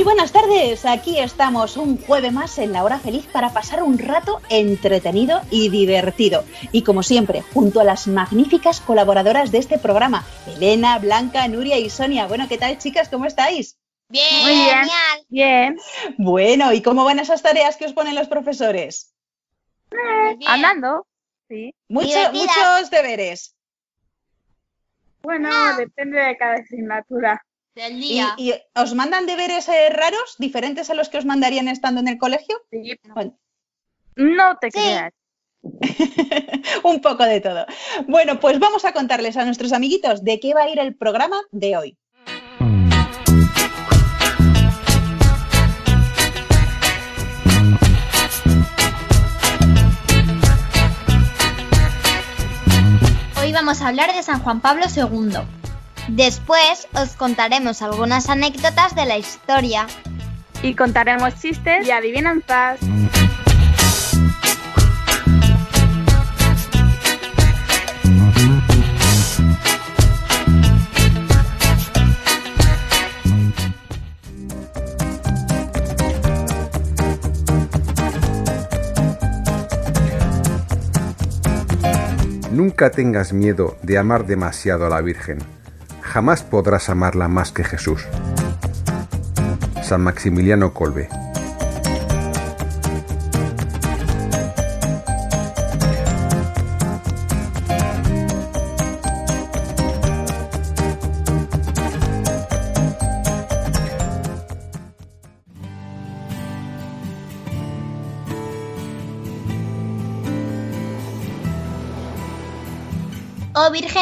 [0.00, 3.98] Muy buenas tardes, aquí estamos un jueves más en la hora feliz para pasar un
[3.98, 6.42] rato entretenido y divertido.
[6.72, 11.90] Y como siempre, junto a las magníficas colaboradoras de este programa, Elena, Blanca, Nuria y
[11.90, 12.26] Sonia.
[12.26, 13.10] Bueno, ¿qué tal chicas?
[13.10, 13.76] ¿Cómo estáis?
[14.08, 14.68] Bien, Muy bien.
[14.78, 15.26] genial.
[15.28, 15.78] Bien.
[16.16, 19.12] Bueno, ¿y cómo van esas tareas que os ponen los profesores?
[19.90, 20.48] Bien.
[20.50, 21.06] Andando.
[21.46, 21.74] Sí.
[21.90, 23.54] Mucho- muchos deberes.
[25.20, 27.44] Bueno, depende de cada asignatura.
[27.74, 28.34] Del ¿Y, día.
[28.36, 32.18] y os mandan deberes eh, raros, diferentes a los que os mandarían estando en el
[32.18, 32.60] colegio?
[32.70, 32.98] Sí.
[33.14, 33.38] Bueno,
[34.16, 34.78] No te Sí.
[34.78, 35.12] creas.
[36.84, 37.66] un poco de todo.
[38.08, 41.40] Bueno, pues vamos a contarles a nuestros amiguitos de qué va a ir el programa
[41.52, 41.98] de hoy.
[53.40, 55.59] Hoy vamos a hablar de San Juan Pablo II.
[56.10, 59.86] Después os contaremos algunas anécdotas de la historia.
[60.60, 62.80] Y contaremos chistes y adivinanzas.
[82.50, 85.59] Nunca tengas miedo de amar demasiado a la Virgen.
[86.10, 88.04] Jamás podrás amarla más que Jesús.
[89.80, 91.08] San Maximiliano Colbe.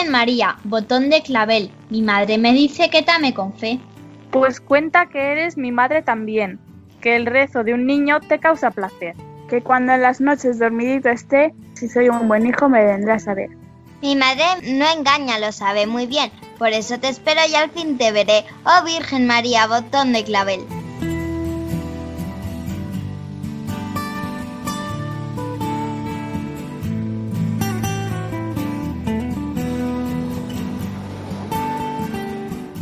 [0.09, 3.79] Virgen María, botón de clavel, mi madre me dice que tame con fe.
[4.31, 6.59] Pues cuenta que eres mi madre también,
[7.03, 9.15] que el rezo de un niño te causa placer,
[9.51, 13.35] que cuando en las noches dormidito esté, si soy un buen hijo me vendrás a
[13.35, 13.51] ver.
[14.01, 16.31] Mi madre no engaña, lo sabe muy bien.
[16.57, 18.47] Por eso te espero y al fin te veré.
[18.65, 20.61] Oh Virgen María, botón de clavel.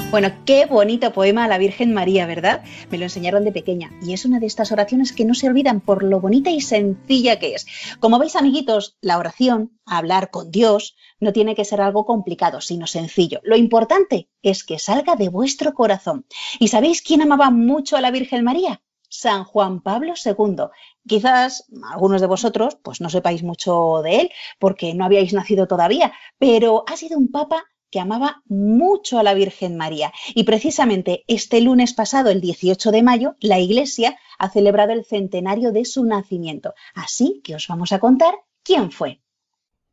[0.09, 2.63] Bueno, qué bonito poema a la Virgen María, ¿verdad?
[2.91, 5.81] Me lo enseñaron de pequeña y es una de estas oraciones que no se olvidan
[5.81, 7.67] por lo bonita y sencilla que es.
[7.99, 12.87] Como veis, amiguitos, la oración, hablar con Dios, no tiene que ser algo complicado, sino
[12.87, 13.41] sencillo.
[13.43, 16.25] Lo importante es que salga de vuestro corazón.
[16.61, 18.81] ¿Y sabéis quién amaba mucho a la Virgen María?
[19.09, 20.67] San Juan Pablo II.
[21.07, 24.31] Quizás algunos de vosotros pues no sepáis mucho de él
[24.61, 29.35] porque no habíais nacido todavía, pero ha sido un papa que amaba mucho a la
[29.35, 30.13] Virgen María.
[30.35, 35.73] Y precisamente este lunes pasado, el 18 de mayo, la Iglesia ha celebrado el centenario
[35.73, 36.75] de su nacimiento.
[36.95, 39.21] Así que os vamos a contar quién fue.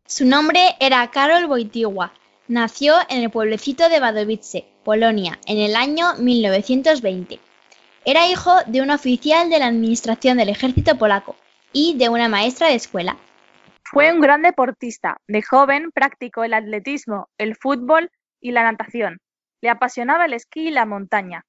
[0.06, 2.14] Su nombre era Karol Wojtyła.
[2.48, 7.40] Nació en el pueblecito de Wadowice, Polonia, en el año 1920.
[8.06, 11.38] Era hijo de un oficial de la administración del ejército polaco
[11.72, 13.18] y de una maestra de escuela.
[13.94, 15.18] Fue un gran deportista.
[15.28, 18.10] De joven practicó el atletismo, el fútbol
[18.42, 19.20] y la natación.
[19.62, 21.46] Le apasionaba el esquí y la montaña.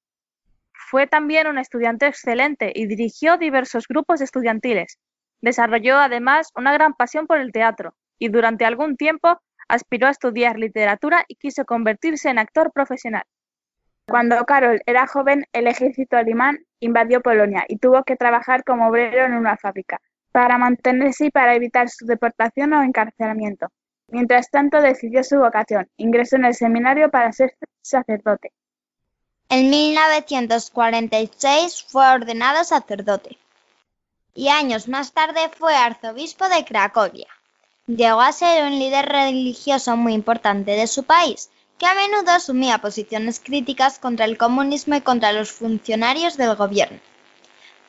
[0.74, 4.98] Fue también un estudiante excelente y dirigió diversos grupos estudiantiles.
[5.40, 10.58] Desarrolló además una gran pasión por el teatro y durante algún tiempo aspiró a estudiar
[10.58, 13.24] literatura y quiso convertirse en actor profesional.
[14.06, 19.24] Cuando Karol era joven, el ejército alemán invadió Polonia y tuvo que trabajar como obrero
[19.24, 19.98] en una fábrica
[20.34, 23.68] para mantenerse y para evitar su deportación o encarcelamiento.
[24.08, 25.88] Mientras tanto, decidió su vocación.
[25.96, 28.50] Ingresó en el seminario para ser sacerdote.
[29.48, 33.38] En 1946 fue ordenado sacerdote
[34.34, 37.28] y años más tarde fue arzobispo de Cracovia.
[37.86, 41.48] Llegó a ser un líder religioso muy importante de su país,
[41.78, 46.98] que a menudo asumía posiciones críticas contra el comunismo y contra los funcionarios del gobierno.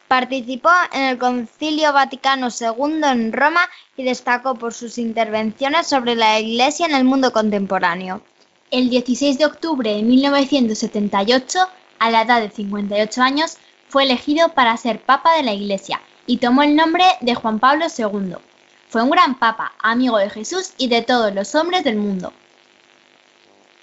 [0.08, 3.62] Participó en el Concilio Vaticano II en Roma
[3.98, 8.22] y destacó por sus intervenciones sobre la Iglesia en el mundo contemporáneo.
[8.70, 11.60] El 16 de octubre de 1978,
[11.98, 13.58] a la edad de 58 años,
[13.90, 17.86] fue elegido para ser Papa de la Iglesia y tomó el nombre de Juan Pablo
[17.86, 18.36] II.
[18.90, 22.32] Fue un gran papa, amigo de Jesús y de todos los hombres del mundo.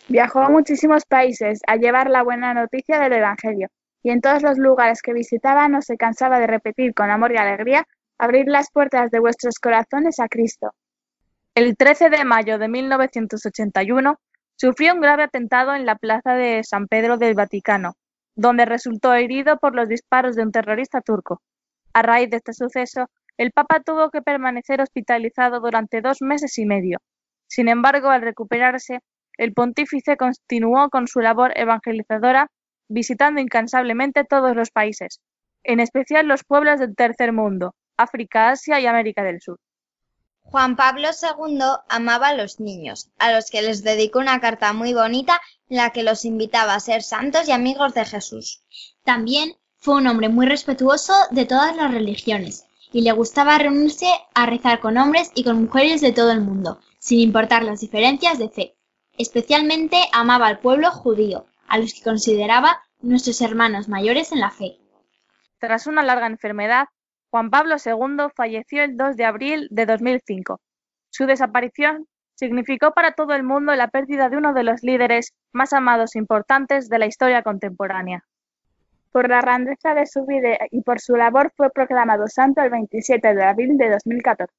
[0.08, 3.68] Viajó a muchísimos países a llevar la buena noticia del Evangelio,
[4.02, 7.36] y en todos los lugares que visitaba no se cansaba de repetir con amor y
[7.36, 7.86] alegría,
[8.18, 10.72] abrir las puertas de vuestros corazones a Cristo.
[11.54, 14.18] El 13 de mayo de 1981
[14.56, 17.94] sufrió un grave atentado en la plaza de San Pedro del Vaticano,
[18.34, 21.42] donde resultó herido por los disparos de un terrorista turco.
[21.92, 26.64] A raíz de este suceso, el Papa tuvo que permanecer hospitalizado durante dos meses y
[26.64, 26.98] medio.
[27.46, 29.00] Sin embargo, al recuperarse,
[29.36, 32.48] el pontífice continuó con su labor evangelizadora,
[32.92, 35.20] visitando incansablemente todos los países,
[35.64, 39.58] en especial los pueblos del tercer mundo, África, Asia y América del Sur.
[40.44, 44.92] Juan Pablo II amaba a los niños, a los que les dedicó una carta muy
[44.92, 48.62] bonita en la que los invitaba a ser santos y amigos de Jesús.
[49.04, 54.46] También fue un hombre muy respetuoso de todas las religiones y le gustaba reunirse a
[54.46, 58.50] rezar con hombres y con mujeres de todo el mundo, sin importar las diferencias de
[58.50, 58.76] fe.
[59.16, 64.76] Especialmente amaba al pueblo judío, a los que consideraba nuestros hermanos mayores en la fe.
[65.58, 66.84] Tras una larga enfermedad,
[67.30, 70.60] Juan Pablo II falleció el 2 de abril de 2005.
[71.08, 75.72] Su desaparición significó para todo el mundo la pérdida de uno de los líderes más
[75.72, 78.22] amados e importantes de la historia contemporánea.
[79.10, 83.34] Por la grandeza de su vida y por su labor fue proclamado santo el 27
[83.34, 84.52] de abril de 2014.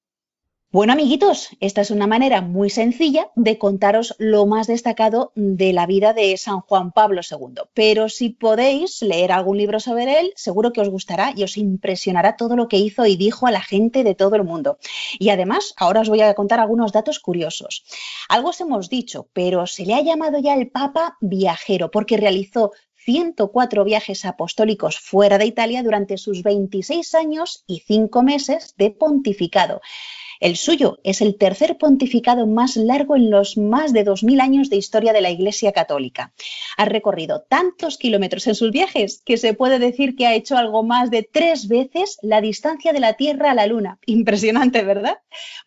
[0.74, 5.86] Bueno, amiguitos, esta es una manera muy sencilla de contaros lo más destacado de la
[5.86, 7.62] vida de San Juan Pablo II.
[7.76, 12.38] Pero si podéis leer algún libro sobre él, seguro que os gustará y os impresionará
[12.38, 14.80] todo lo que hizo y dijo a la gente de todo el mundo.
[15.20, 17.86] Y además, ahora os voy a contar algunos datos curiosos.
[18.28, 22.72] Algo os hemos dicho, pero se le ha llamado ya el Papa viajero porque realizó
[22.96, 29.80] 104 viajes apostólicos fuera de Italia durante sus 26 años y 5 meses de pontificado.
[30.40, 34.78] El suyo es el tercer pontificado más largo en los más de 2.000 años de
[34.78, 36.34] historia de la Iglesia Católica.
[36.78, 40.84] Ha recorrido tantos kilómetros en sus viajes que se puede decir que ha hecho algo
[40.84, 44.00] más de tres veces la distancia de la Tierra a la Luna.
[44.06, 45.18] Impresionante, ¿verdad?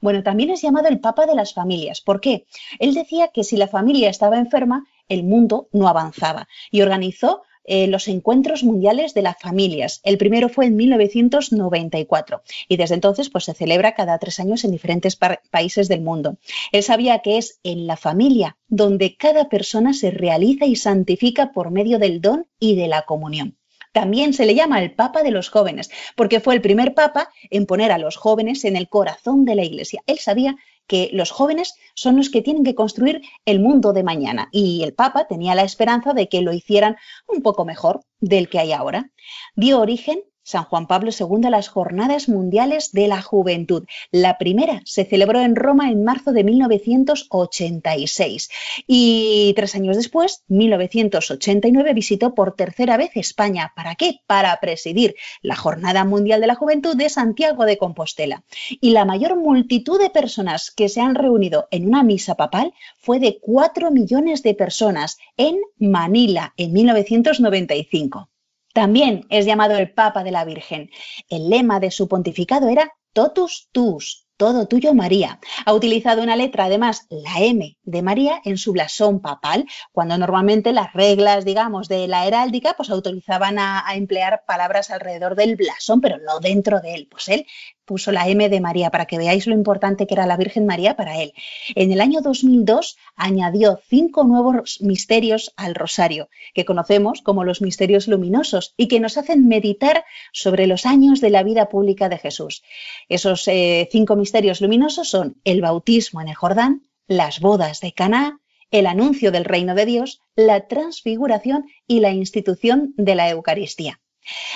[0.01, 2.01] Bueno, también es llamado el Papa de las Familias.
[2.01, 2.47] ¿Por qué?
[2.79, 7.87] Él decía que si la familia estaba enferma, el mundo no avanzaba y organizó eh,
[7.87, 10.01] los encuentros mundiales de las familias.
[10.05, 14.73] El primero fue en 1994 y desde entonces pues, se celebra cada tres años en
[14.73, 15.19] diferentes
[15.51, 16.39] países del mundo.
[16.73, 21.71] Él sabía que es en la familia donde cada persona se realiza y santifica por
[21.71, 23.57] medio del don y de la comunión.
[23.97, 27.65] También se le llama el Papa de los jóvenes, porque fue el primer Papa en
[27.65, 30.03] poner a los jóvenes en el corazón de la Iglesia.
[30.07, 34.49] Él sabía que los jóvenes son los que tienen que construir el mundo de mañana
[34.53, 36.97] y el Papa tenía la esperanza de que lo hicieran
[37.27, 39.11] un poco mejor del que hay ahora.
[39.55, 43.83] Dio origen San Juan Pablo II las Jornadas Mundiales de la Juventud.
[44.13, 48.49] La primera se celebró en Roma en marzo de 1986
[48.87, 53.73] y tres años después, 1989, visitó por tercera vez España.
[53.75, 54.21] ¿Para qué?
[54.29, 58.45] Para presidir la Jornada Mundial de la Juventud de Santiago de Compostela.
[58.81, 63.19] Y la mayor multitud de personas que se han reunido en una misa papal fue
[63.19, 68.29] de 4 millones de personas en Manila en 1995.
[68.77, 70.91] También es llamado el Papa de la Virgen.
[71.31, 75.41] El lema de su pontificado era Totus Tus, todo tuyo María.
[75.65, 80.75] Ha utilizado una letra, además, la M de María en su blasón papal, cuando normalmente
[80.75, 86.03] las reglas, digamos, de la heráldica, pues autorizaban a, a emplear palabras alrededor del blasón,
[86.03, 87.09] pero no dentro de él.
[87.11, 87.47] Pues él
[87.87, 90.97] puso la M de María para que veáis lo importante que era la Virgen María
[90.97, 91.33] para él.
[91.75, 98.09] En el año 2002 añadió cinco nuevos misterios al rosario, que conocemos como los misterios
[98.09, 102.63] luminosos y que nos hacen meditar sobre los años de la vida pública de Jesús.
[103.09, 108.41] Esos eh, cinco misterios luminosos son el bautismo en el Jordán, las bodas de Caná,
[108.71, 114.01] el anuncio del reino de Dios, la transfiguración y la institución de la Eucaristía.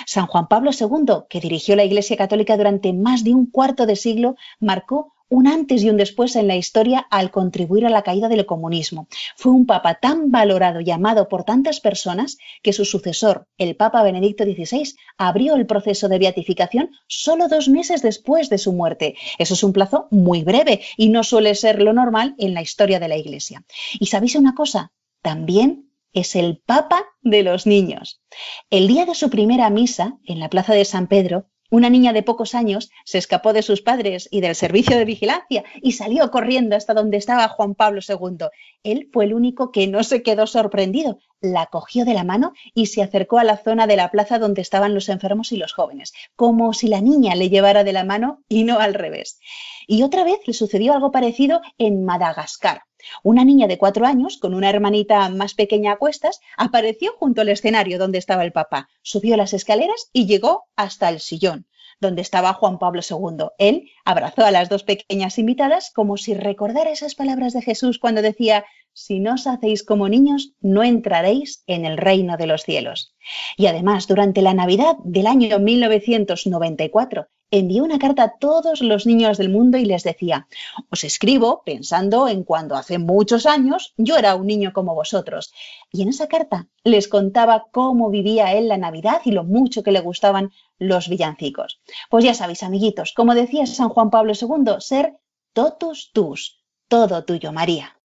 [0.05, 3.95] San Juan Pablo II, que dirigió la Iglesia Católica durante más de un cuarto de
[3.95, 8.27] siglo, marcó un antes y un después en la historia al contribuir a la caída
[8.27, 9.07] del comunismo.
[9.37, 14.03] Fue un papa tan valorado y amado por tantas personas que su sucesor, el Papa
[14.03, 19.15] Benedicto XVI, abrió el proceso de beatificación solo dos meses después de su muerte.
[19.39, 22.99] Eso es un plazo muy breve y no suele ser lo normal en la historia
[22.99, 23.63] de la Iglesia.
[24.01, 24.91] ¿Y sabéis una cosa?
[25.21, 28.21] También es el Papa de los niños.
[28.69, 32.21] El día de su primera misa, en la Plaza de San Pedro, una niña de
[32.21, 36.75] pocos años se escapó de sus padres y del servicio de vigilancia y salió corriendo
[36.75, 38.47] hasta donde estaba Juan Pablo II.
[38.83, 42.85] Él fue el único que no se quedó sorprendido la cogió de la mano y
[42.85, 46.13] se acercó a la zona de la plaza donde estaban los enfermos y los jóvenes,
[46.35, 49.39] como si la niña le llevara de la mano y no al revés.
[49.87, 52.83] Y otra vez le sucedió algo parecido en Madagascar.
[53.23, 57.49] Una niña de cuatro años, con una hermanita más pequeña a cuestas, apareció junto al
[57.49, 61.65] escenario donde estaba el papá, subió las escaleras y llegó hasta el sillón
[62.01, 63.45] donde estaba Juan Pablo II.
[63.59, 68.23] Él abrazó a las dos pequeñas invitadas como si recordara esas palabras de Jesús cuando
[68.23, 73.13] decía, si no os hacéis como niños, no entraréis en el reino de los cielos.
[73.57, 79.37] Y además, durante la Navidad del año 1994, envió una carta a todos los niños
[79.37, 80.47] del mundo y les decía,
[80.89, 85.53] os escribo pensando en cuando hace muchos años yo era un niño como vosotros.
[85.91, 89.91] Y en esa carta les contaba cómo vivía él la Navidad y lo mucho que
[89.91, 91.81] le gustaban los villancicos.
[92.09, 95.17] Pues ya sabéis, amiguitos, como decía San Juan Pablo II, ser
[95.53, 98.00] totus tus, todo tuyo, María.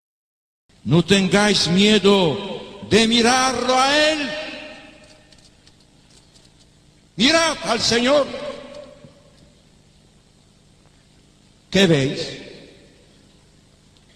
[0.86, 4.30] No tengáis miedo de mirarlo a Él.
[7.16, 8.24] Mirad al Señor.
[11.68, 12.38] ¿Qué veis?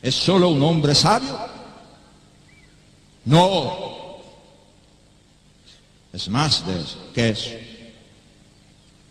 [0.00, 1.40] ¿Es solo un hombre sabio?
[3.24, 4.20] No.
[6.12, 7.50] Es más de eso, que eso.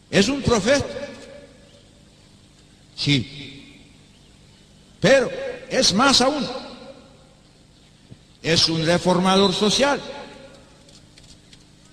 [0.09, 1.09] ¿Es un profeta?
[2.95, 3.81] Sí.
[5.01, 5.29] Pero
[5.69, 6.68] es más aún
[8.41, 9.99] es un reformador social,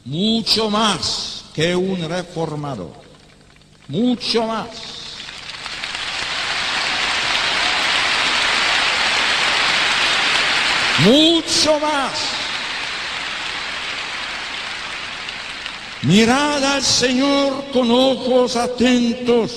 [0.04, 2.92] mucho más que un reformador,
[3.88, 4.68] mucho más.
[10.98, 12.12] Mucho más.
[16.02, 19.52] Mirad al Señor con ojos atentos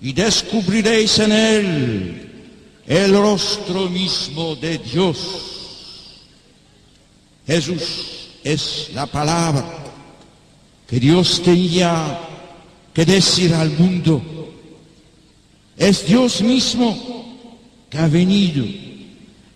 [0.00, 2.26] y descubriréis en Él
[2.86, 5.55] el rostro mismo de Dios.
[7.46, 9.64] Jesús es la palabra
[10.86, 12.20] que Dios tenía
[12.92, 14.22] que decir al mundo.
[15.76, 17.36] Es Dios mismo
[17.88, 18.64] que ha venido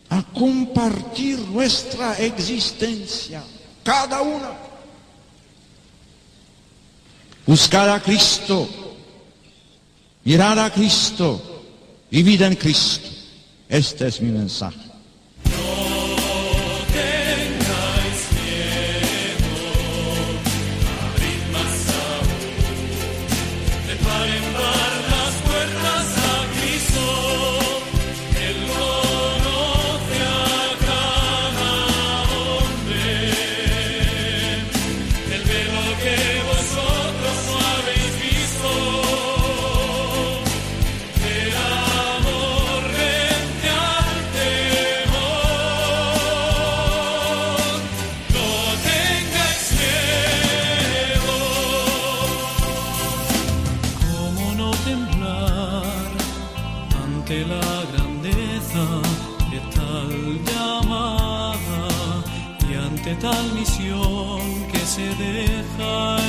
[0.08, 3.42] a compartir nuestra existencia,
[3.82, 4.52] cada una.
[7.46, 8.68] Buscar a Cristo,
[10.24, 11.64] mirar a Cristo,
[12.10, 13.08] vivir en Cristo.
[13.68, 14.89] Este es mi mensaje.
[65.18, 66.19] De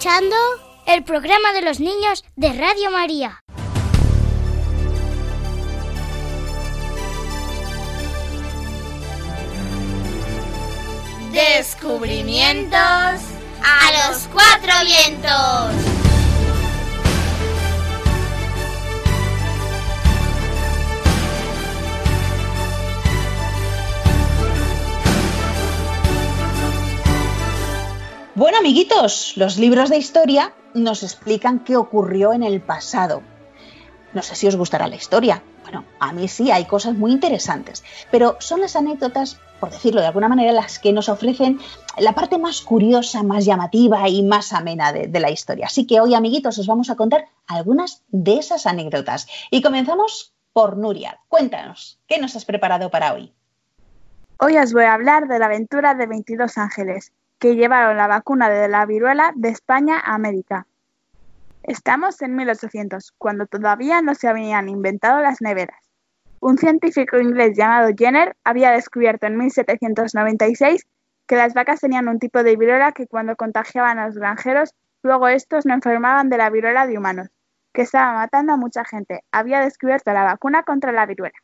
[0.00, 0.36] escuchando
[0.86, 3.42] el programa de los niños de Radio María.
[28.60, 33.22] Amiguitos, los libros de historia nos explican qué ocurrió en el pasado.
[34.12, 35.42] No sé si os gustará la historia.
[35.62, 40.08] Bueno, a mí sí, hay cosas muy interesantes, pero son las anécdotas, por decirlo de
[40.08, 41.58] alguna manera, las que nos ofrecen
[41.96, 45.66] la parte más curiosa, más llamativa y más amena de, la historia.
[45.66, 49.26] Así que hoy, amiguitos, os vamos a contar algunas de esas anécdotas.
[49.50, 51.18] Y comenzamos por Nuria.
[51.28, 53.32] Cuéntanos, ¿qué nos has preparado para hoy?
[54.38, 58.50] Hoy os voy a hablar de la aventura de 22 ángeles que llevaron la vacuna
[58.50, 60.66] de la viruela de España a América.
[61.62, 65.80] Estamos en 1800, cuando todavía no se habían inventado las neveras.
[66.40, 70.86] Un científico inglés llamado Jenner había descubierto en 1796
[71.26, 75.28] que las vacas tenían un tipo de viruela que cuando contagiaban a los granjeros, luego
[75.28, 77.28] estos no enfermaban de la viruela de humanos,
[77.72, 79.24] que estaba matando a mucha gente.
[79.32, 81.38] Había descubierto la vacuna contra la viruela.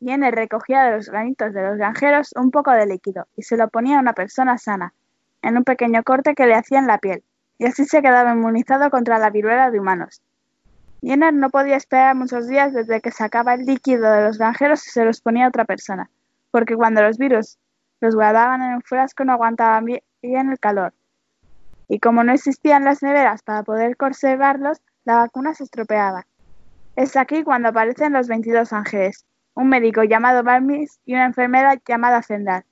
[0.00, 3.68] Jenner recogía de los granitos de los granjeros un poco de líquido y se lo
[3.68, 4.94] ponía a una persona sana,
[5.42, 7.24] en un pequeño corte que le hacía en la piel,
[7.58, 10.22] y así se quedaba inmunizado contra la viruela de humanos.
[11.02, 14.90] Jenner no podía esperar muchos días desde que sacaba el líquido de los granjeros y
[14.90, 16.10] se los ponía a otra persona,
[16.50, 17.58] porque cuando los virus
[18.00, 20.92] los guardaban en un frasco no aguantaban bien el calor.
[21.88, 26.26] Y como no existían las neveras para poder conservarlos, la vacuna se estropeaba.
[26.96, 29.24] Es aquí cuando aparecen los 22 ángeles,
[29.58, 32.64] un médico llamado Balmis y una enfermera llamada Zendar.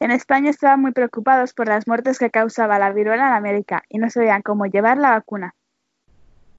[0.00, 3.98] En España estaban muy preocupados por las muertes que causaba la viruela en América y
[3.98, 5.54] no sabían cómo llevar la vacuna.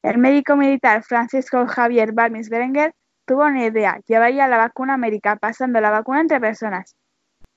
[0.04, 2.94] El médico militar Francisco Javier Balmis Berenguer
[3.26, 6.96] tuvo una idea, llevaría la vacuna a América pasando la vacuna entre personas.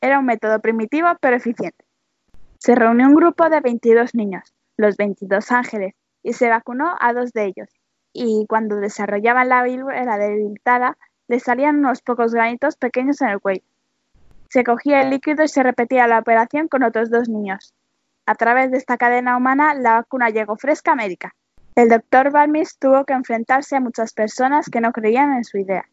[0.00, 1.84] Era un método primitivo pero eficiente.
[2.60, 7.34] Se reunió un grupo de 22 niños, los 22 ángeles, y se vacunó a dos
[7.34, 7.68] de ellos.
[8.14, 10.96] Y cuando desarrollaban la viruela debilitada,
[11.28, 13.62] le salían unos pocos granitos pequeños en el cuello.
[14.48, 17.74] Se cogía el líquido y se repetía la operación con otros dos niños.
[18.26, 21.34] A través de esta cadena humana, la vacuna llegó fresca a América.
[21.74, 25.84] El doctor Balmis tuvo que enfrentarse a muchas personas que no creían en su idea.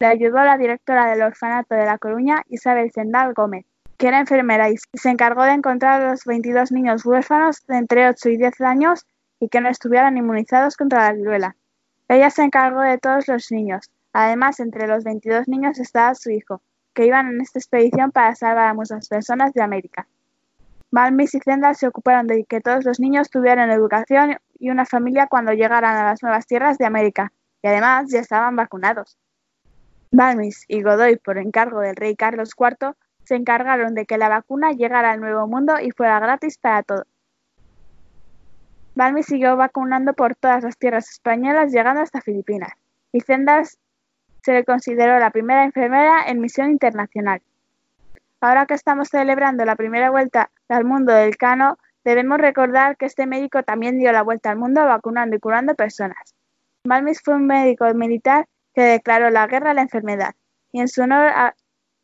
[0.00, 3.64] Le ayudó la directora del orfanato de La Coruña, Isabel Zendal Gómez,
[3.96, 8.08] que era enfermera y se encargó de encontrar a los 22 niños huérfanos de entre
[8.08, 9.06] 8 y 10 años
[9.40, 11.56] y que no estuvieran inmunizados contra la viruela.
[12.08, 13.90] Ella se encargó de todos los niños.
[14.12, 16.62] Además, entre los 22 niños estaba su hijo,
[16.94, 20.08] que iban en esta expedición para salvar a muchas personas de América.
[20.90, 25.26] Balmis y Zendal se ocuparon de que todos los niños tuvieran educación y una familia
[25.26, 29.18] cuando llegaran a las nuevas tierras de América, y además ya estaban vacunados.
[30.10, 32.94] Balmis y Godoy, por encargo del rey Carlos IV,
[33.24, 37.06] se encargaron de que la vacuna llegara al Nuevo Mundo y fuera gratis para todos.
[38.94, 42.72] Balmi siguió vacunando por todas las tierras españolas, llegando hasta Filipinas,
[43.12, 43.78] y Zendas
[44.48, 47.42] se le consideró la primera enfermera en misión internacional.
[48.40, 53.26] Ahora que estamos celebrando la primera vuelta al mundo del cano, debemos recordar que este
[53.26, 56.34] médico también dio la vuelta al mundo vacunando y curando personas.
[56.82, 60.34] Balmis fue un médico militar que declaró la guerra a la enfermedad,
[60.72, 61.30] y en su honor,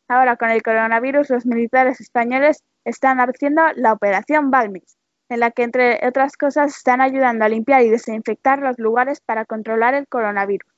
[0.07, 5.63] ahora con el coronavirus, los militares españoles están haciendo la Operación Balmis, en la que,
[5.63, 10.74] entre otras cosas, están ayudando a limpiar y desinfectar los lugares para controlar el coronavirus.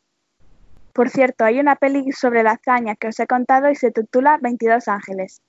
[0.98, 4.40] Por cierto, hay una peli sobre la hazaña que os he contado y se titula
[4.42, 5.44] 22 ángeles.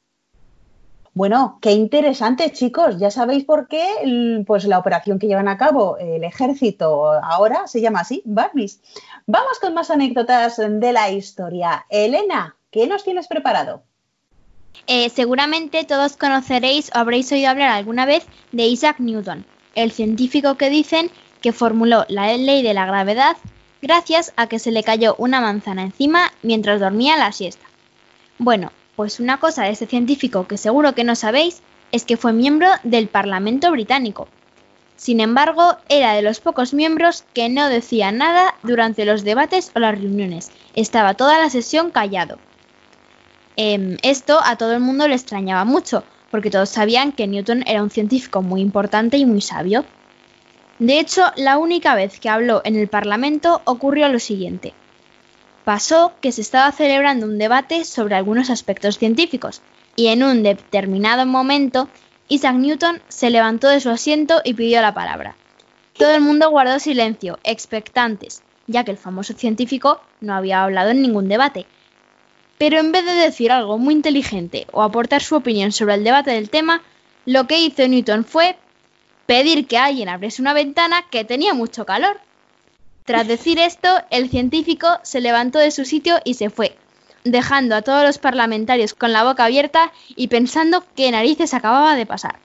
[1.14, 2.98] Bueno, qué interesante, chicos.
[2.98, 7.80] Ya sabéis por qué pues la operación que llevan a cabo el ejército ahora se
[7.80, 8.82] llama así, Barbies.
[9.26, 11.86] Vamos con más anécdotas de la historia.
[11.88, 13.84] Elena, ¿qué nos tienes preparado?
[14.86, 20.56] Eh, seguramente todos conoceréis o habréis oído hablar alguna vez de Isaac Newton, el científico
[20.56, 23.38] que dicen que formuló la ley de la gravedad
[23.82, 27.66] gracias a que se le cayó una manzana encima mientras dormía la siesta.
[28.38, 31.62] Bueno, pues una cosa de este científico que seguro que no sabéis
[31.92, 34.28] es que fue miembro del Parlamento británico.
[34.96, 39.78] Sin embargo, era de los pocos miembros que no decía nada durante los debates o
[39.78, 40.50] las reuniones.
[40.74, 42.38] Estaba toda la sesión callado.
[43.56, 47.82] Em, esto a todo el mundo le extrañaba mucho, porque todos sabían que Newton era
[47.82, 49.84] un científico muy importante y muy sabio.
[50.78, 54.74] De hecho, la única vez que habló en el Parlamento ocurrió lo siguiente.
[55.64, 59.60] Pasó que se estaba celebrando un debate sobre algunos aspectos científicos,
[59.96, 61.88] y en un determinado momento
[62.28, 65.34] Isaac Newton se levantó de su asiento y pidió la palabra.
[65.94, 71.02] Todo el mundo guardó silencio, expectantes, ya que el famoso científico no había hablado en
[71.02, 71.66] ningún debate,
[72.58, 76.30] pero en vez de decir algo muy inteligente o aportar su opinión sobre el debate
[76.30, 76.82] del tema,
[77.24, 78.56] lo que hizo Newton fue
[79.28, 82.18] pedir que alguien abriese una ventana que tenía mucho calor.
[83.04, 86.78] Tras decir esto, el científico se levantó de su sitio y se fue,
[87.24, 92.06] dejando a todos los parlamentarios con la boca abierta y pensando qué narices acababa de
[92.06, 92.38] pasar.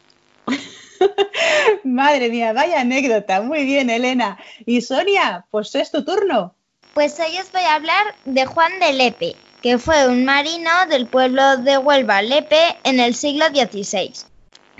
[1.85, 3.41] Madre mía, vaya anécdota.
[3.41, 4.37] Muy bien, Elena.
[4.65, 6.53] Y Sonia, pues es tu turno.
[6.93, 11.07] Pues hoy os voy a hablar de Juan de Lepe, que fue un marino del
[11.07, 14.11] pueblo de Huelva, Lepe, en el siglo XVI.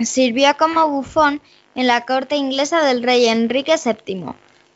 [0.00, 1.40] Sirvió como bufón
[1.74, 4.34] en la corte inglesa del rey Enrique VII.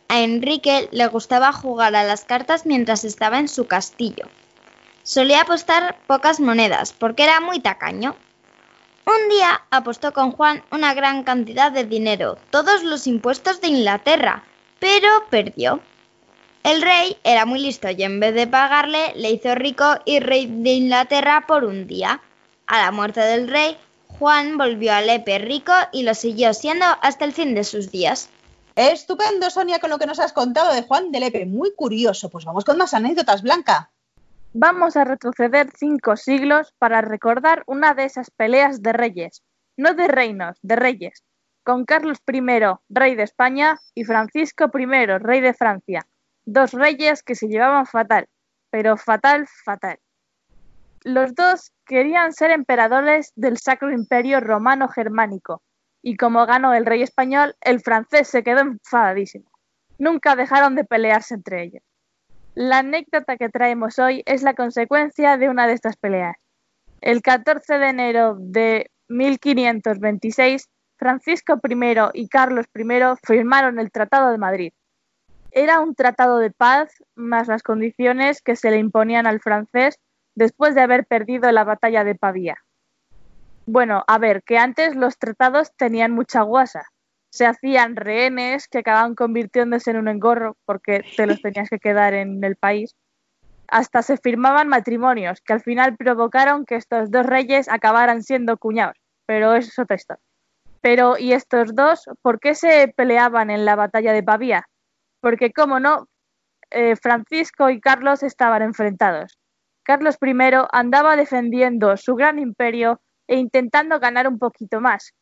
[0.09, 4.27] A Enrique le gustaba jugar a las cartas mientras estaba en su castillo.
[5.03, 8.17] Solía apostar pocas monedas porque era muy tacaño.
[9.07, 14.45] Un día apostó con Juan una gran cantidad de dinero, todos los impuestos de Inglaterra,
[14.79, 15.81] pero perdió.
[16.63, 20.47] El rey era muy listo y en vez de pagarle le hizo rico y rey
[20.47, 22.21] de Inglaterra por un día.
[22.67, 23.79] A la muerte del rey,
[24.19, 28.29] Juan volvió a Lepe rico y lo siguió siendo hasta el fin de sus días.
[28.75, 31.47] Estupendo, Sonia, con lo que nos has contado de Juan de Lepe.
[31.47, 32.29] Muy curioso.
[32.29, 33.93] Pues vamos con más anécdotas, Blanca.
[34.53, 39.45] Vamos a retroceder cinco siglos para recordar una de esas peleas de reyes,
[39.77, 41.23] no de reinos, de reyes,
[41.63, 42.41] con Carlos I,
[42.89, 46.07] rey de España, y Francisco I, rey de Francia,
[46.45, 48.27] dos reyes que se llevaban fatal,
[48.71, 50.01] pero fatal, fatal.
[51.05, 55.63] Los dos querían ser emperadores del Sacro Imperio Romano Germánico,
[56.03, 59.51] y como ganó el rey español, el francés se quedó enfadadísimo.
[59.99, 61.83] Nunca dejaron de pelearse entre ellos.
[62.55, 66.37] La anécdota que traemos hoy es la consecuencia de una de estas peleas.
[67.01, 72.85] El 14 de enero de 1526, Francisco I y Carlos I
[73.25, 74.73] firmaron el Tratado de Madrid,
[75.51, 79.99] era un tratado de paz más las condiciones que se le imponían al francés
[80.38, 82.57] después de haber perdido la batalla de Pavía.
[83.66, 86.85] Bueno, a ver, que antes los tratados tenían mucha guasa.
[87.31, 92.14] Se hacían rehenes que acababan convirtiéndose en un engorro porque te los tenías que quedar
[92.14, 92.94] en el país.
[93.70, 98.96] hasta se firmaban matrimonios que al final provocaron que estos dos reyes acabaran siendo cuñados,
[99.27, 100.22] pero eso es otra historia.
[100.81, 104.68] Pero, ¿y estos dos por qué se peleaban en la batalla de Pavía?
[105.20, 106.07] Porque, como no,
[106.70, 109.38] eh, Francisco y Carlos estaban enfrentados.
[109.88, 110.35] Carlos I
[110.70, 115.14] andaba defendiendo su gran imperio e intentando ganar un poquito más.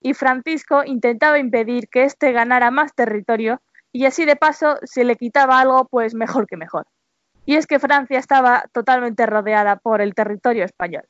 [0.00, 5.16] Y Francisco intentaba impedir que éste ganara más territorio y así de paso se le
[5.16, 6.86] quitaba algo, pues mejor que mejor.
[7.44, 11.08] Y es que Francia estaba totalmente rodeada por el territorio español.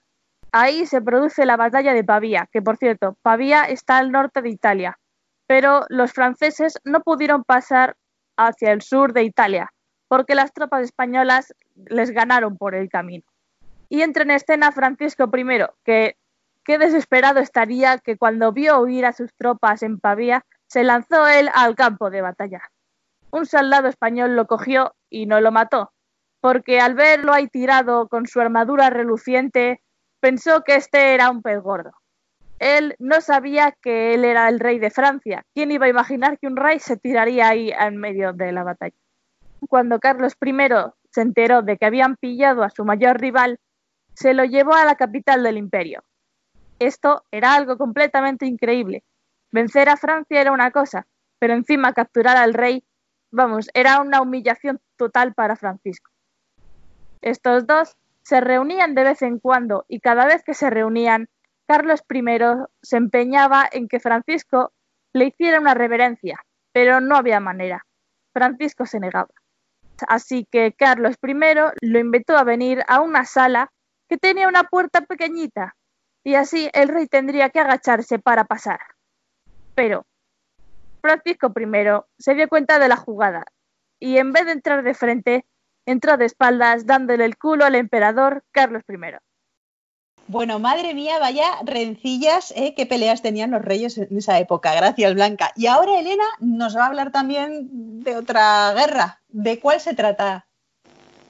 [0.51, 4.49] Ahí se produce la batalla de Pavía, que por cierto, Pavía está al norte de
[4.49, 4.99] Italia,
[5.47, 7.97] pero los franceses no pudieron pasar
[8.39, 9.74] hacia el sur de Italia,
[10.15, 13.25] porque las tropas españolas les ganaron por el camino.
[13.89, 16.17] Y entra en escena Francisco I, que
[16.63, 21.51] qué desesperado estaría que cuando vio huir a sus tropas en Pavía, se lanzó él
[21.53, 22.63] al campo de batalla.
[23.33, 25.91] Un soldado español lo cogió y no lo mató,
[26.41, 29.83] porque al verlo ahí tirado con su armadura reluciente,
[30.21, 31.91] pensó que este era un pez gordo.
[32.61, 35.45] Él no sabía que él era el rey de Francia.
[35.55, 38.95] ¿Quién iba a imaginar que un rey se tiraría ahí en medio de la batalla?
[39.69, 40.55] Cuando Carlos I
[41.11, 43.61] se enteró de que habían pillado a su mayor rival,
[44.15, 46.03] se lo llevó a la capital del imperio.
[46.79, 49.05] Esto era algo completamente increíble.
[49.53, 51.07] Vencer a Francia era una cosa,
[51.39, 52.85] pero encima capturar al rey,
[53.31, 56.11] vamos, era una humillación total para Francisco.
[57.21, 61.29] Estos dos se reunían de vez en cuando y cada vez que se reunían,
[61.67, 62.23] Carlos I
[62.83, 64.73] se empeñaba en que Francisco
[65.13, 67.87] le hiciera una reverencia, pero no había manera.
[68.33, 69.31] Francisco se negaba.
[70.09, 71.35] Así que Carlos I
[71.81, 73.71] lo invitó a venir a una sala
[74.09, 75.77] que tenía una puerta pequeñita
[76.25, 78.81] y así el rey tendría que agacharse para pasar.
[79.75, 80.07] Pero
[81.01, 83.45] Francisco I se dio cuenta de la jugada
[84.01, 85.47] y en vez de entrar de frente,
[85.87, 88.97] entró de espaldas dándole el culo al emperador Carlos I.
[90.27, 92.75] Bueno, madre mía, vaya rencillas, ¿eh?
[92.75, 94.75] qué peleas tenían los reyes en esa época.
[94.75, 95.53] Gracias, Blanca.
[95.55, 99.21] Y ahora Elena nos va a hablar también de otra guerra.
[99.29, 100.47] ¿De cuál se trata?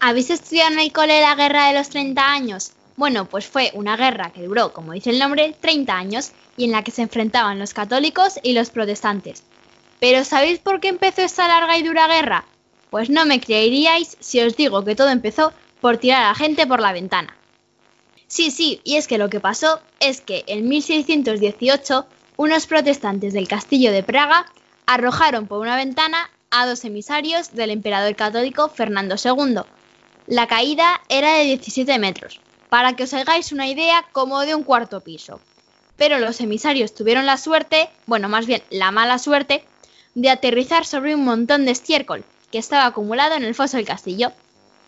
[0.01, 2.73] ¿Habéis estudiado en el cole la guerra de los 30 años?
[2.97, 6.73] Bueno, pues fue una guerra que duró, como dice el nombre, 30 años y en
[6.73, 9.45] la que se enfrentaban los católicos y los protestantes.
[10.01, 12.45] Pero ¿sabéis por qué empezó esta larga y dura guerra?
[12.91, 16.67] Pues no me creeríais si os digo que todo empezó por tirar a la gente
[16.67, 17.37] por la ventana.
[18.27, 22.07] Sí, sí, y es que lo que pasó es que en 1618
[22.37, 24.47] unos protestantes del castillo de Praga
[24.87, 29.63] arrojaron por una ventana a dos emisarios del emperador católico Fernando II.
[30.29, 34.63] La caída era de 17 metros, para que os hagáis una idea como de un
[34.63, 35.41] cuarto piso.
[35.97, 39.65] Pero los emisarios tuvieron la suerte, bueno, más bien la mala suerte,
[40.15, 44.31] de aterrizar sobre un montón de estiércol, que estaba acumulado en el foso del castillo,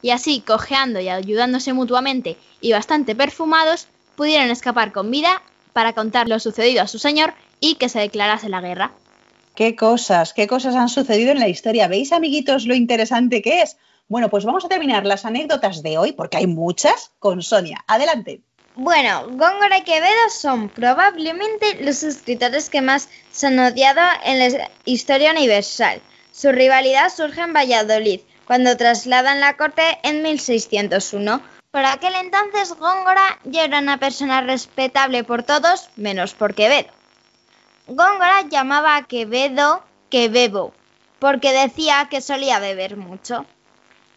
[0.02, 6.28] y así, cojeando y ayudándose mutuamente y bastante perfumados, pudieron escapar con vida para contar
[6.28, 8.92] lo sucedido a su señor y que se declarase la guerra.
[9.56, 11.88] ¿Qué cosas, qué cosas han sucedido en la historia?
[11.88, 13.78] ¿Veis, amiguitos, lo interesante que es?
[14.06, 17.82] Bueno, pues vamos a terminar las anécdotas de hoy, porque hay muchas, con Sonia.
[17.86, 18.42] Adelante.
[18.74, 24.70] Bueno, Góngora y Quevedo son probablemente los escritores que más se han odiado en la
[24.84, 26.02] historia universal.
[26.32, 31.40] Su rivalidad surge en Valladolid, cuando trasladan la corte en 1601.
[31.70, 36.95] Por aquel entonces Góngora ya era una persona respetable por todos, menos por Quevedo.
[37.88, 40.74] Góngora llamaba a Quevedo Quebebo,
[41.20, 43.46] porque decía que solía beber mucho.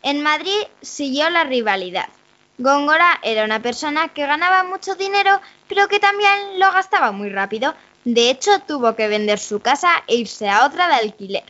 [0.01, 2.09] En Madrid siguió la rivalidad.
[2.57, 7.75] Góngora era una persona que ganaba mucho dinero, pero que también lo gastaba muy rápido.
[8.05, 11.43] De hecho, tuvo que vender su casa e irse a otra de alquiler.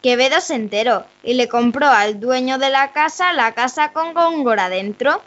[0.00, 4.68] Quevedo se enteró y le compró al dueño de la casa la casa con Góngora
[4.68, 5.20] dentro.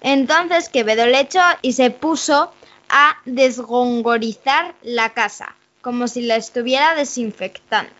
[0.00, 2.52] Entonces Quevedo le echó y se puso
[2.88, 7.92] a desgongorizar la casa, como si la estuviera desinfectando.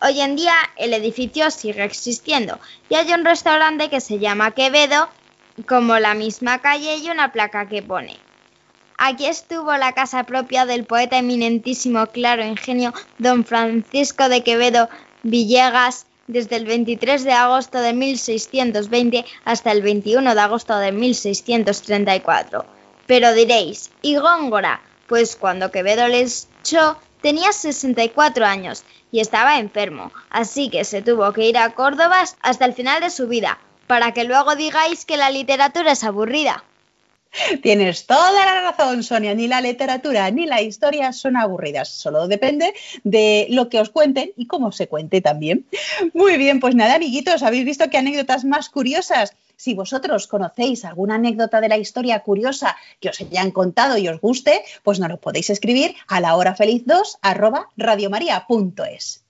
[0.00, 5.08] Hoy en día el edificio sigue existiendo y hay un restaurante que se llama Quevedo,
[5.68, 8.18] como la misma calle y una placa que pone
[9.04, 14.88] Aquí estuvo la casa propia del poeta eminentísimo claro ingenio don Francisco de Quevedo
[15.24, 22.64] Villegas desde el 23 de agosto de 1620 hasta el 21 de agosto de 1634.
[23.06, 24.80] Pero diréis, ¿y Góngora?
[25.06, 31.32] Pues cuando Quevedo les echó tenía 64 años y estaba enfermo, así que se tuvo
[31.32, 35.16] que ir a Córdoba hasta el final de su vida, para que luego digáis que
[35.16, 36.64] la literatura es aburrida.
[37.62, 39.34] Tienes toda la razón, Sonia.
[39.34, 41.88] Ni la literatura ni la historia son aburridas.
[41.88, 45.66] Solo depende de lo que os cuenten y cómo se cuente también.
[46.12, 49.34] Muy bien, pues nada, amiguitos, habéis visto qué anécdotas más curiosas.
[49.62, 54.20] Si vosotros conocéis alguna anécdota de la historia curiosa que os hayan contado y os
[54.20, 59.22] guste, pues nos lo podéis escribir a la hora feliz 2 arroba radiomaria.es.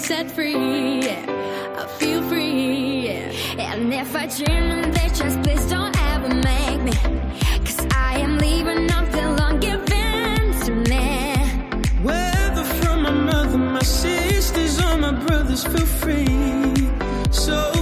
[0.00, 3.08] set I feel free.
[3.58, 4.81] And.
[15.52, 16.88] others feel free.
[17.30, 17.81] So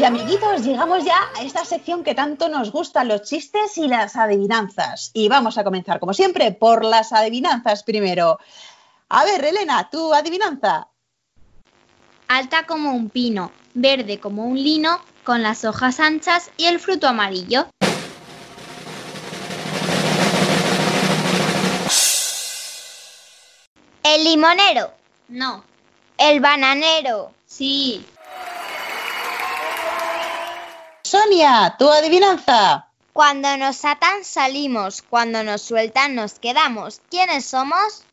[0.00, 4.16] Y amiguitos, llegamos ya a esta sección que tanto nos gustan los chistes y las
[4.16, 5.10] adivinanzas.
[5.12, 8.38] Y vamos a comenzar, como siempre, por las adivinanzas primero.
[9.10, 10.88] A ver, Elena, tu adivinanza.
[12.28, 17.06] Alta como un pino, verde como un lino, con las hojas anchas y el fruto
[17.06, 17.66] amarillo.
[24.02, 24.94] El limonero.
[25.28, 25.62] No.
[26.16, 27.34] El bananero.
[27.44, 28.06] Sí.
[31.10, 32.86] Sonia, tu adivinanza.
[33.12, 37.02] Cuando nos atan salimos, cuando nos sueltan nos quedamos.
[37.10, 38.06] ¿Quiénes somos?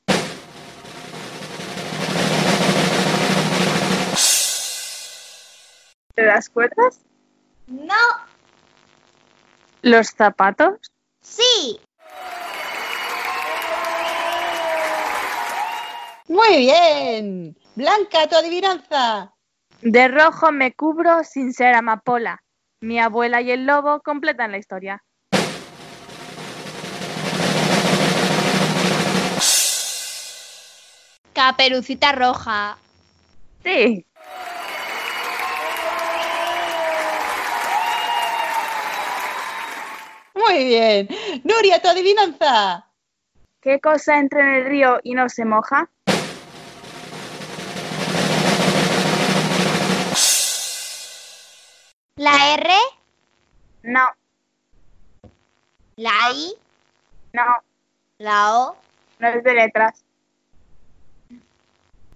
[6.16, 7.02] ¿De las cuerdas?
[7.68, 7.93] No.
[9.84, 10.91] ¿Los zapatos?
[11.22, 11.80] Sí.
[16.28, 17.56] Muy bien.
[17.76, 19.36] Blanca, tu adivinanza.
[19.84, 22.41] De rojo me cubro sin ser amapola.
[22.80, 25.04] Mi abuela y el lobo completan la historia.
[31.34, 32.78] Caperucita roja.
[33.64, 34.06] Sí.
[40.36, 41.08] Muy bien.
[41.44, 42.86] Nuria, tu adivinanza.
[43.60, 45.90] ¿Qué cosa entra en el río y no se moja?
[52.58, 52.74] R.
[53.84, 54.01] No,
[55.95, 56.53] La I.
[57.34, 57.43] no,
[58.18, 58.78] La O.
[59.20, 60.03] no es de letras.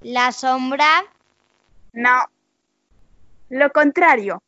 [0.01, 1.03] La sombra.
[1.93, 2.25] No.
[3.49, 4.41] Lo contrario,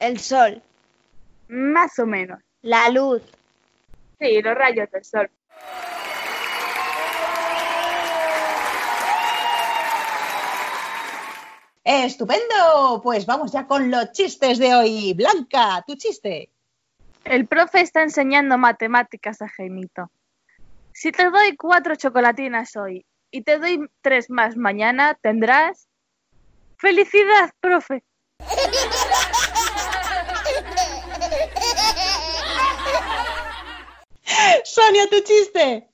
[0.00, 0.60] El sol.
[1.48, 2.40] más o menos.
[2.62, 3.22] La luz.
[4.18, 5.30] Sí, los rayos del sol.
[11.84, 13.00] Estupendo.
[13.02, 15.14] Pues vamos ya con los chistes de hoy.
[15.14, 16.50] Blanca, tu chiste.
[17.24, 20.10] El profe está enseñando matemáticas a Jaimito.
[20.92, 25.88] Si te doy cuatro chocolatinas hoy y te doy tres más mañana, tendrás...
[26.76, 28.04] ¡Felicidad, profe!
[34.64, 35.88] Sonia, tu chiste.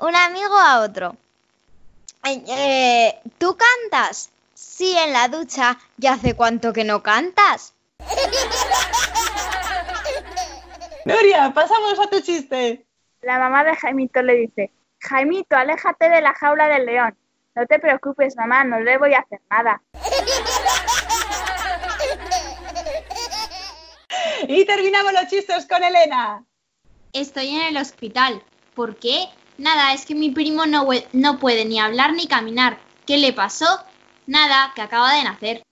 [0.00, 1.16] Un amigo a otro.
[2.24, 4.30] Eh, eh, ¿Tú cantas?
[4.76, 5.78] Sí, en la ducha.
[5.98, 7.74] ¿Ya hace cuánto que no cantas?
[11.04, 12.84] Nuria, pasamos a tu chiste.
[13.22, 17.16] La mamá de Jaimito le dice, Jaimito, aléjate de la jaula del león.
[17.54, 19.80] No te preocupes, mamá, no le voy a hacer nada.
[24.48, 26.44] Y terminamos los chistes con Elena.
[27.12, 28.42] Estoy en el hospital.
[28.74, 29.28] ¿Por qué?
[29.56, 32.80] Nada, es que mi primo no, no puede ni hablar ni caminar.
[33.06, 33.84] ¿Qué le pasó?
[34.26, 35.62] Nada, que acaba de nacer.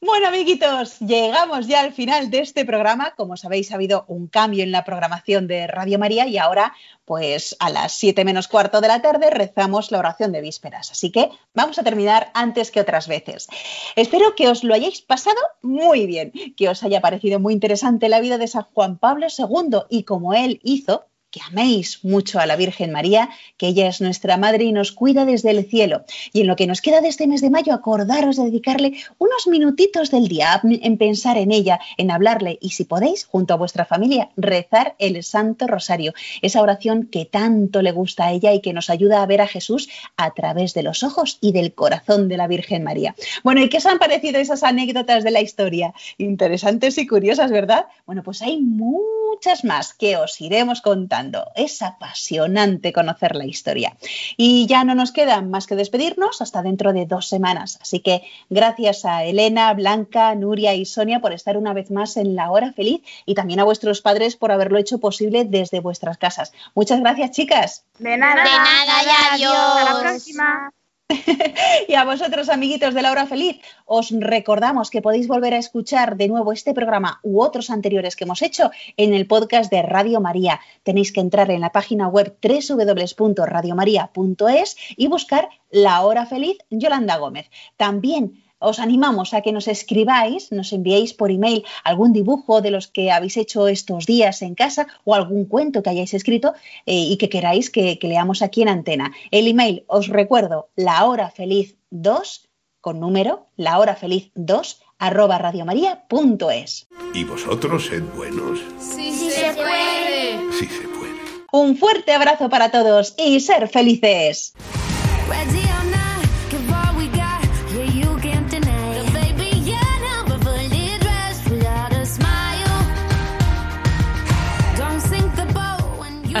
[0.00, 3.14] Bueno, amiguitos, llegamos ya al final de este programa.
[3.16, 6.74] Como sabéis, ha habido un cambio en la programación de Radio María y ahora,
[7.06, 10.90] pues a las 7 menos cuarto de la tarde, rezamos la oración de vísperas.
[10.90, 13.48] Así que vamos a terminar antes que otras veces.
[13.96, 18.20] Espero que os lo hayáis pasado muy bien, que os haya parecido muy interesante la
[18.20, 22.54] vida de San Juan Pablo II y como él hizo, que améis mucho a la
[22.54, 26.04] Virgen María, que ella es nuestra madre y nos cuida desde el cielo.
[26.32, 29.48] Y en lo que nos queda de este mes de mayo, acordaros de dedicarle unos
[29.48, 33.84] minutitos del día en pensar en ella, en hablarle y si podéis, junto a vuestra
[33.84, 38.72] familia, rezar el Santo Rosario, esa oración que tanto le gusta a ella y que
[38.72, 42.36] nos ayuda a ver a Jesús a través de los ojos y del corazón de
[42.36, 43.16] la Virgen María.
[43.42, 45.94] Bueno, ¿y qué os han parecido esas anécdotas de la historia?
[46.16, 47.86] Interesantes y curiosas, ¿verdad?
[48.06, 50.80] Bueno, pues hay muchas más que os iremos
[51.24, 51.50] contando.
[51.54, 53.96] Es apasionante conocer la historia.
[54.36, 57.78] Y ya no nos queda más que despedirnos hasta dentro de dos semanas.
[57.80, 62.34] Así que gracias a Elena, Blanca, Nuria y Sonia por estar una vez más en
[62.34, 66.52] la hora feliz y también a vuestros padres por haberlo hecho posible desde vuestras casas.
[66.74, 67.84] Muchas gracias, chicas.
[67.98, 68.42] De nada.
[68.42, 69.54] De nada y adiós.
[69.54, 70.70] Hasta la próxima.
[71.88, 76.16] Y a vosotros, amiguitos de la hora feliz, os recordamos que podéis volver a escuchar
[76.16, 80.20] de nuevo este programa u otros anteriores que hemos hecho en el podcast de Radio
[80.20, 80.60] María.
[80.82, 87.50] Tenéis que entrar en la página web www.radiomaria.es y buscar La hora feliz Yolanda Gómez.
[87.76, 92.88] También os animamos a que nos escribáis, nos enviéis por email algún dibujo de los
[92.88, 96.54] que habéis hecho estos días en casa o algún cuento que hayáis escrito
[96.86, 99.12] eh, y que queráis que, que, leamos aquí en antena.
[99.30, 102.48] El email, os recuerdo, la hora feliz 2
[102.80, 106.88] con número, la hora feliz 2 arroba radiomaria.es.
[107.14, 108.60] ¿Y vosotros sed buenos?
[108.78, 110.52] Sí, sí se puede.
[110.52, 111.14] Sí se puede.
[111.52, 114.54] Un fuerte abrazo para todos y ser felices.